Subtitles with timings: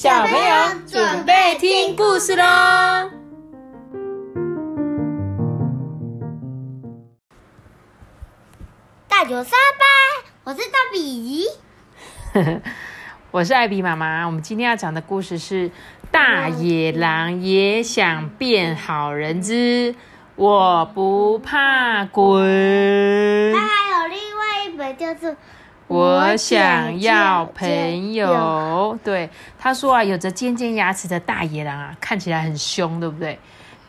[0.00, 0.54] 小朋友
[0.86, 2.44] 准备听故事喽！
[9.08, 9.88] 大九三班，
[10.44, 11.46] 我是大比。
[13.32, 14.24] 我是艾比妈妈。
[14.24, 15.68] 我们今天要讲的故事是
[16.12, 19.96] 《大野狼也想变好人之
[20.36, 22.22] 我不怕鬼》。
[23.52, 25.36] 它还有另外一本，就是。
[25.88, 28.96] 我想要朋友。
[29.02, 29.28] 对，
[29.58, 33.38] 他说啊，有着尖尖牙齿的大野狼啊，看起来很凶，对不对？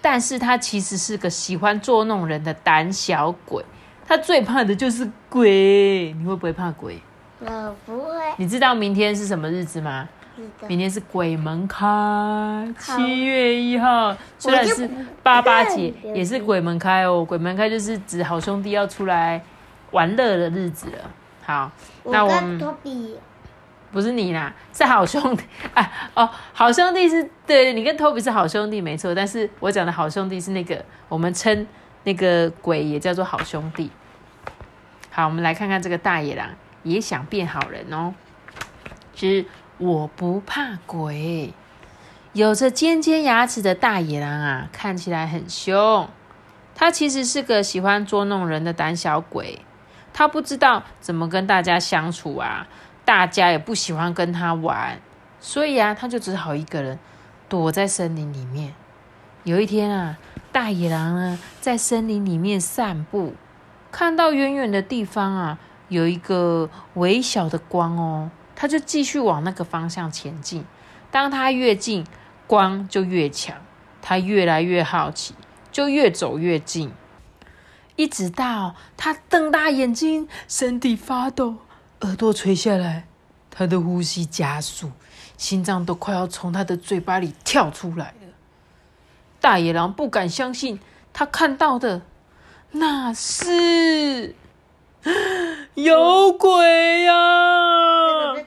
[0.02, 3.63] 但是他其实是个喜欢捉弄人的胆小鬼。
[4.08, 6.13] 他最怕的就是鬼。
[6.13, 6.99] 你会不会怕鬼？
[7.41, 8.16] 我不会。
[8.38, 10.08] 你知道明天是什么日子吗？
[10.70, 11.86] 明天是鬼门开，
[12.80, 14.16] 七月一号。
[14.38, 14.89] 虽然是
[15.22, 17.25] 八八节，也是鬼门开哦。
[17.25, 19.44] 鬼门开就是指好兄弟要出来
[19.91, 21.11] 玩乐的日子了。
[21.49, 21.71] 好，
[22.03, 23.17] 那我们托比
[23.91, 25.92] 不是你啦， 是好兄弟 啊！
[26.14, 31.66] 哦，好兄弟是对，你跟托比是好兄弟没错，但是我讲的好兄弟是那个我们称
[32.03, 33.89] 那个鬼也叫做好兄弟。
[35.09, 36.50] 好，我们来看看这个大野狼
[36.83, 38.14] 也想变好人哦。
[39.16, 39.47] 其实
[39.80, 41.52] 我不怕鬼，
[42.33, 46.08] 有着尖尖牙齿的大野狼啊，看起来很凶，
[46.75, 49.58] 他其实是个喜欢捉弄人的胆小鬼。
[50.20, 52.67] 他不知道怎么跟大家相处啊，
[53.06, 55.00] 大家也不喜欢跟他玩，
[55.39, 57.00] 所以啊，他就只好一个人
[57.48, 58.73] 躲在森林里面。
[59.45, 60.17] 有一天啊，
[60.52, 63.34] 大野狼呢在森林里面散步，
[63.94, 70.66] 看到远远的地方啊有一个微小的光哦，他就继续往那个方向前进。
[71.09, 72.06] 当他越近，
[72.45, 73.56] 光就越强，
[74.02, 75.33] 他越来越好奇，
[75.72, 76.92] 就越走越近。
[78.00, 81.58] 一直到他瞪大眼睛，身体发抖，
[82.00, 83.05] 耳朵垂下来，
[83.52, 84.92] 他的呼吸加速，
[85.38, 88.33] 心脏都快要从他的嘴巴里跳出来了。
[89.42, 90.80] 大野狼不敢相信
[91.11, 92.04] 他看到的，
[92.71, 94.33] 那是
[95.76, 97.14] 有鬼呀！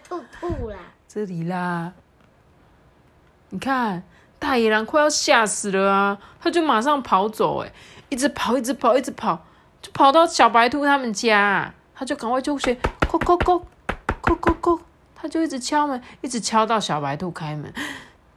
[0.08, 0.78] 吐吐啦！
[1.06, 1.92] 这里啦，
[3.50, 4.02] 你看，
[4.38, 6.18] 大野狼快要吓死了啊！
[6.40, 7.70] 他就马上跑走，哎。
[8.12, 9.42] 一直跑，一直跑，一直跑，
[9.80, 12.74] 就跑到小白兔他们家，他就赶快就学，
[13.08, 13.62] 叩叩叩，
[14.22, 14.78] 叩叩叩，
[15.14, 17.72] 他就一直敲门，一直敲到小白兔开门。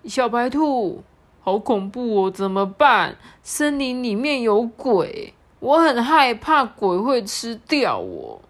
[0.06, 1.04] 小白兔，
[1.42, 3.18] 好恐怖哦，怎么办？
[3.44, 8.42] 森林里面有鬼，我很害怕鬼会吃掉我。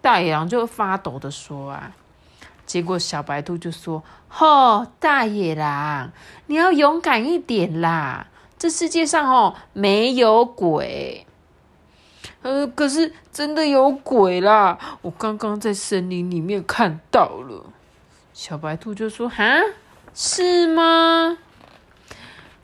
[0.00, 1.90] 大野狼就发抖的说啊，
[2.64, 6.12] 结果小白兔就说：“吼，大野狼，
[6.46, 8.28] 你要勇敢一点啦。”
[8.62, 11.26] 这世界上哦没有鬼，
[12.42, 14.78] 呃，可是真的有鬼啦！
[15.02, 17.66] 我刚刚在森林里面看到了。
[18.32, 19.44] 小白兔就说：“哈，
[20.14, 21.38] 是吗？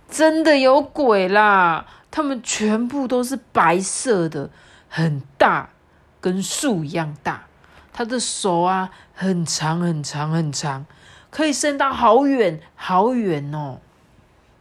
[0.09, 1.85] 真的有鬼啦！
[2.13, 4.51] 他们全部都是白色的，
[4.89, 5.71] 很大，
[6.21, 7.49] 跟树一样大。
[7.93, 10.87] 他的手啊，很长很长很长，
[11.29, 13.81] 可以伸到好远好远哦。”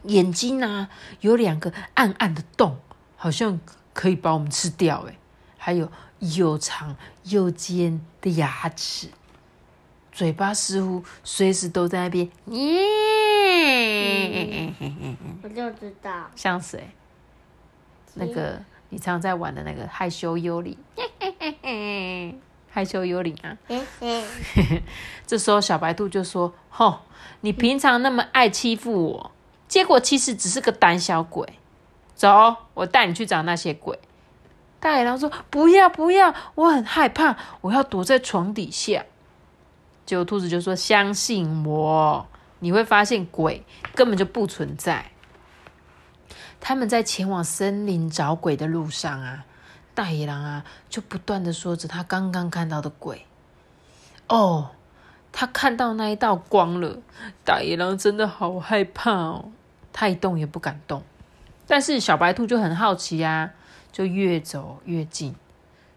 [0.08, 2.78] 眼睛啊，有两个暗暗的洞，
[3.16, 3.60] 好像
[3.94, 5.14] 可以把我们吃掉哎。
[5.56, 9.08] 还有又长又尖的牙齿，
[10.10, 12.30] 嘴巴似乎随时都在那边。
[12.46, 12.84] 耶，
[15.42, 16.90] 我就知道，像谁？
[18.14, 20.76] 那个你常在玩的那个害羞幽灵，
[22.70, 23.58] 害羞幽灵啊。
[25.26, 27.00] 这时候小白兔就说：“吼，
[27.42, 29.30] 你平常那么爱欺负我。”
[29.68, 31.46] 结果其实只是个胆小鬼，
[32.14, 33.98] 走，我带你去找那些鬼。
[34.80, 39.04] 大野狼说：“不要不要，我很害怕，我要躲在床底下。”
[40.06, 42.26] 结果兔子就说：“相信我，
[42.60, 43.64] 你会发现鬼
[43.94, 45.10] 根本就不存在。”
[46.60, 49.44] 他们在前往森林找鬼的路上啊，
[49.94, 53.26] 大野狼啊就不断的说着他刚刚看到的鬼。
[54.28, 54.70] 哦，
[55.30, 56.98] 他看到那一道光了，
[57.44, 59.50] 大野狼真的好害怕哦。
[59.98, 61.02] 他一动也不敢动，
[61.66, 63.50] 但是小白兔就很好奇啊，
[63.90, 65.34] 就越走越近，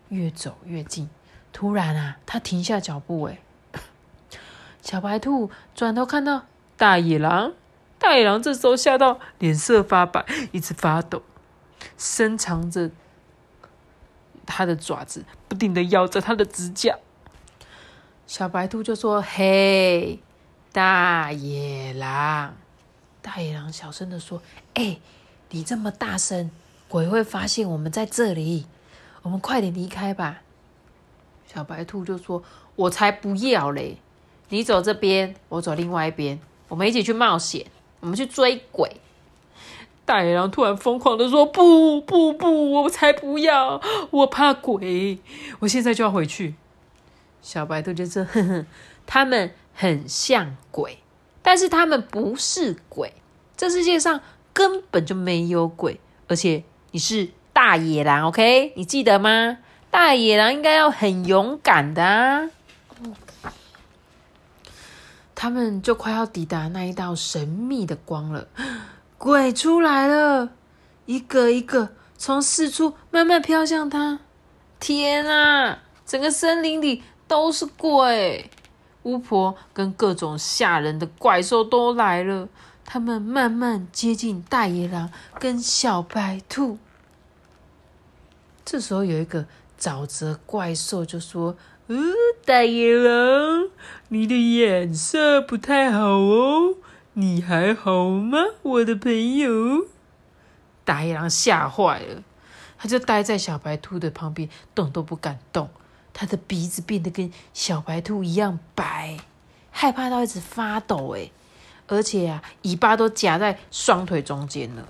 [0.09, 1.07] 越走越近。
[1.53, 3.38] 突然啊，他停下脚步，哎，
[4.81, 6.45] 小白兔转头看到
[6.77, 7.53] 大野狼，
[8.00, 11.21] 大野狼这时候吓到脸色发白，一直发抖，
[11.95, 12.89] 伸长着
[14.47, 16.97] 他的爪子，不停的咬着他的指甲。
[18.25, 20.19] 小白兔就说：“嘿，
[20.71, 22.56] 大野狼。”
[23.21, 24.41] 大野狼小声的说
[24.73, 25.00] ：“哎，
[25.51, 26.50] 你这么大声，
[26.88, 28.65] 鬼会发现我们在这里。
[29.21, 30.41] 我们快点离开吧。”
[31.53, 32.41] 小白兔就说
[32.75, 33.97] ：“我才不要嘞！
[34.50, 36.39] 你走这边，我走另外一边。
[36.69, 37.68] 我们一起去冒险，
[38.00, 38.97] 我们去追鬼。”
[40.03, 43.81] 大野狼突然疯狂的说：“不不不，我才不要！
[44.09, 45.19] 我怕鬼，
[45.59, 46.56] 我现在就要回去。”
[47.44, 48.65] 小白兔就说：“哼哼，
[49.06, 50.97] 他们很像鬼，
[51.42, 53.14] 但是他们不是鬼。
[53.58, 54.22] 这世界上
[54.54, 58.74] 根本就没有鬼，而且你是大野狼，OK？
[58.76, 59.58] 你记得吗？
[59.90, 62.50] 大野狼应该要很勇敢的啊。”
[65.36, 68.48] 他们就快要抵达那一道神秘的光了。
[69.18, 70.50] 鬼出来了，
[71.06, 74.20] 一个一个从四处慢慢飘向他。
[74.80, 78.50] 天啊，整个森林里都是鬼！
[79.03, 82.50] 巫婆跟各种吓人的怪兽都来了。
[82.83, 86.77] 他们慢慢接近大野狼跟小白兔。
[88.65, 89.45] 这时候有一个
[89.80, 91.56] 沼泽怪兽就说
[91.88, 91.98] ：“呃，
[92.45, 93.69] 大野狼，
[94.09, 96.75] 你的眼色不太好哦。”
[97.13, 99.86] 你还好吗，我的朋友？
[100.86, 102.24] 大野狼吓坏了，
[102.77, 105.69] 他就待在小白兔的旁边，动都不敢动。
[106.13, 109.18] 他的鼻子变得跟小白兔一样白，
[109.72, 111.16] 害怕到一直发抖。
[111.16, 111.31] 哎，
[111.88, 114.88] 而且啊，尾巴都夹在双腿中间了。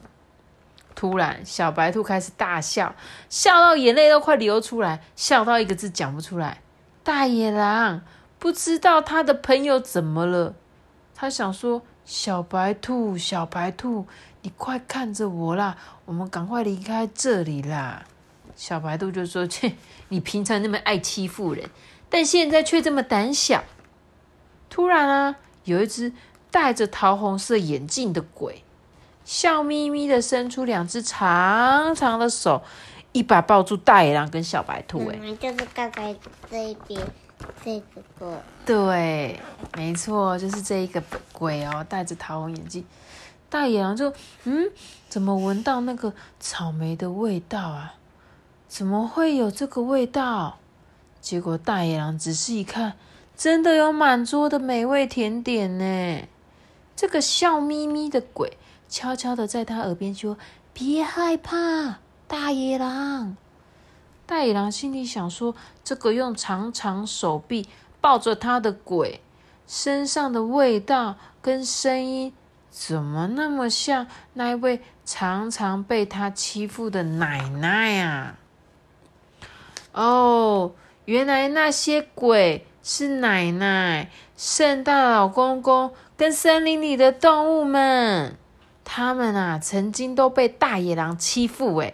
[0.95, 2.95] 突然，小白兔开始大笑，
[3.29, 6.61] 笑到眼泪都快流出来，笑到一个字讲不出来。
[7.03, 8.01] 大野狼
[8.37, 10.55] 不知道他的朋友怎么了，
[11.15, 11.81] 他想说。
[12.03, 14.07] 小白兔，小白兔，
[14.41, 15.77] 你快看着我啦！
[16.05, 18.03] 我们赶快离开这里啦！
[18.55, 19.73] 小白兔就说：“切，
[20.09, 21.69] 你平常那么爱欺负人，
[22.09, 23.63] 但现在却这么胆小。”
[24.69, 26.13] 突然啊，有一只
[26.49, 28.63] 戴着桃红色眼镜的鬼，
[29.25, 32.61] 笑眯眯的伸出两只长长的手，
[33.11, 35.07] 一把抱住大野狼跟小白兔。
[35.09, 36.15] 哎，就是刚才
[36.49, 37.01] 这一边。
[37.65, 38.27] 这个鬼，
[38.63, 39.39] 对，
[39.75, 41.01] 没错，就是这一个
[41.33, 42.85] 鬼哦，戴着桃红眼镜。
[43.49, 44.13] 大野狼就，
[44.43, 44.69] 嗯，
[45.09, 47.95] 怎么闻到那个草莓的味道啊？
[48.71, 50.57] 怎么会有这个味道？
[51.19, 52.93] 结果大野狼仔细一看，
[53.35, 56.25] 真的有满桌的美味甜点呢。
[56.95, 58.57] 这个笑眯眯的鬼
[58.87, 60.37] 悄悄的在他耳边说
[60.71, 63.35] ：“别害怕，大野狼。”
[64.25, 65.53] 大野狼心里想说
[65.83, 67.67] ：“这个用长长手臂
[67.99, 69.19] 抱着他的鬼，
[69.67, 72.31] 身上的味道跟声音，
[72.69, 78.37] 怎么那么像那一位常常被他欺负的奶奶啊？”
[79.93, 80.73] 哦，
[81.05, 88.37] 原来那些鬼是奶奶、圣诞老公公跟森林里的动物们，
[88.83, 91.77] 他们啊，曾经都被大野狼欺负。
[91.77, 91.93] 哎，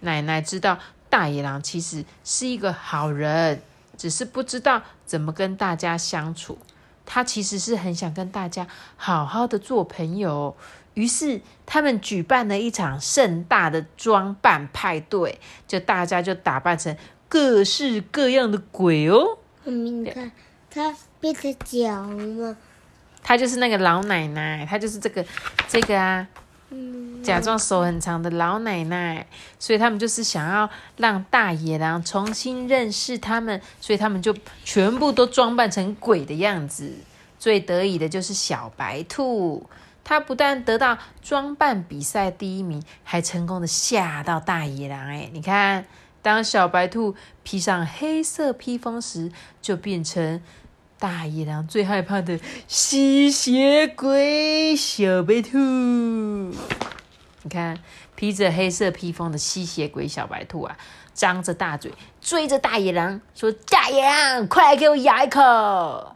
[0.00, 0.78] 奶奶知道。
[1.10, 3.62] 大野狼其实是一个好人，
[3.96, 6.58] 只是不知道怎么跟大家相处。
[7.06, 8.66] 他其实是很想跟大家
[8.98, 10.54] 好好的做朋友，
[10.98, 16.96] 于是他们举办了一场盛大的装扮派对，就大家就打扮成
[17.28, 19.38] 各式各样的鬼哦。
[19.62, 20.32] 你看，
[20.68, 22.56] 他变成脚了。
[23.22, 25.24] 他就是那个老奶奶，他就是这个
[25.68, 26.26] 这个啊。
[27.22, 29.26] 假装手很长的老奶奶，
[29.58, 34.34] 所以他们就是想要让大野狼重新认识他们，所以他们就
[34.64, 36.92] 全部都装扮成鬼的样子。
[37.38, 39.64] 最得意的就是小白兔，
[40.08, 44.98] 他不但得到装扮比赛第一名，还成功的吓到大野狼。
[44.98, 45.84] 哎，你看，
[46.22, 50.42] 当小白兔披上黑色披风时，就变成。
[50.98, 57.78] 大野狼最害怕的吸血鬼小白兔，你看
[58.16, 60.76] 披着黑色披风的吸血鬼小白兔啊，
[61.14, 66.14] 张着大嘴追着大野狼，说：“大野狼，快来给我咬一口！”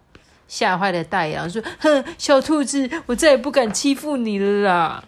[0.52, 5.02] 吓坏了大野狼说：“哼，小兔子，我再也不敢欺负你了啦。”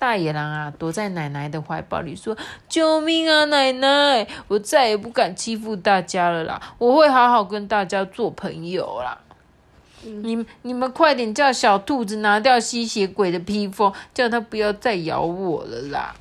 [0.00, 2.34] 大野狼啊，躲在奶奶的怀抱里说
[2.70, 4.26] ：“救命啊，奶奶！
[4.48, 9.18] 我再也不敢欺负大家了啦，我会好好跟大家做朋友啦。
[10.04, 16.14] 你你们快点叫小兔子拿掉吸血鬼的披风，叫他不要再咬我了啦！”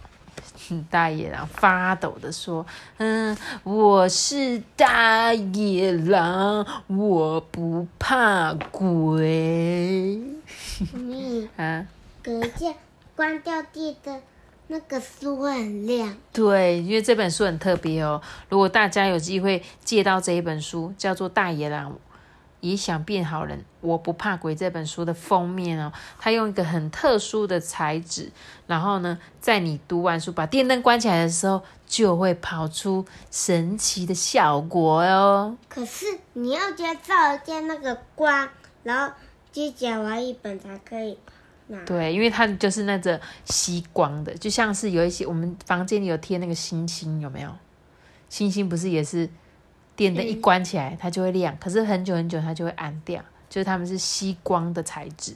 [0.90, 2.66] 大野狼发抖的说
[2.98, 10.22] ：“嗯，我是大野狼，我不怕鬼。”
[11.58, 11.86] 啊，
[12.24, 12.74] 等一下。
[13.14, 14.20] 关掉地的
[14.68, 16.16] 那个书会很亮。
[16.34, 18.20] 对，因为这本书很特别哦。
[18.50, 21.94] 如果大家有机会借到这一本书，叫做《大野狼
[22.62, 28.32] 也想变好人》，我不怕鬼这本书的封面哦，它用一个很特殊的材质，
[28.68, 35.58] 然后呢，在你读完书把电灯关起来的时候，就会跑出神奇的效果哦。
[35.68, 38.48] 可是你要先照一下那个光，
[38.84, 39.14] 然后
[39.52, 41.18] 去缴完一本才可以
[41.68, 41.84] 拿。
[41.84, 47.52] 对，因为它就是那个吸光的，就像是有一些我们房间里有贴那个星星，有没有？
[48.30, 49.30] 星星不是也是
[50.02, 55.36] 电灯一关起来它就会亮，可是很久很久它就会暗掉，就是它们是吸光的材质。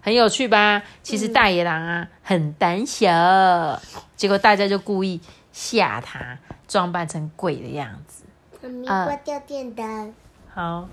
[0.00, 0.82] 很有趣吧？
[1.04, 3.80] 其实大野狼啊很胆小，
[4.16, 5.20] 结果大家就故意
[5.52, 8.24] 吓它，装扮成鬼的样子。
[8.60, 10.12] 妈咪关掉电灯。
[10.52, 10.88] 好。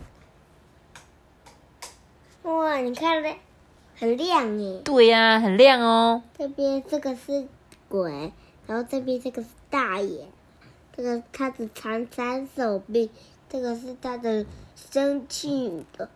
[2.43, 3.39] 哇，你看嘞，
[3.97, 4.81] 很亮耶。
[4.85, 6.21] 对呀，很亮哦。
[6.37, 7.47] 这边这个是
[7.87, 8.31] 鬼，
[8.67, 10.27] 然后这边这个是大爷，
[10.99, 13.09] 这个他的长长手臂，
[13.49, 14.45] 这个是他的
[14.91, 16.09] 生气的。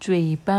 [0.00, 0.54] 嘴巴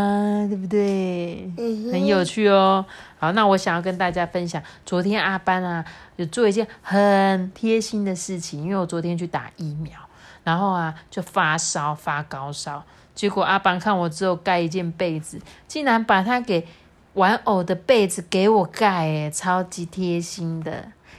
[0.48, 1.52] 对不对？
[1.58, 2.86] 嗯很有趣哦。
[3.18, 5.84] 好，那我想要跟大家分享，昨天阿班啊
[6.18, 9.92] 有做一件很贴心的事情，因为我昨天去打疫苗，
[10.44, 12.84] 然后啊就发烧发高烧，
[13.16, 16.68] 结果阿班看我只有盖一件被子，竟然把他给
[17.14, 20.92] 玩偶的被子给我盖，哎，超级贴心的，